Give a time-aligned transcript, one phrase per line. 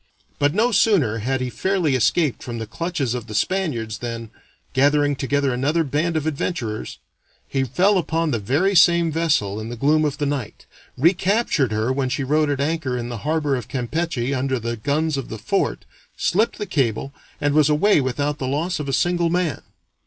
[0.39, 4.31] But no sooner had he fairly escaped from the clutches of the Spaniards than,
[4.73, 6.97] gathering together another band of adventurers,
[7.47, 10.65] he fell upon the very same vessel in the gloom of the night,
[10.97, 15.17] recaptured her when she rode at anchor in the harbor of Campeche under the guns
[15.17, 15.85] of the fort,
[16.17, 19.61] slipped the cable, and was away without the loss of a single man.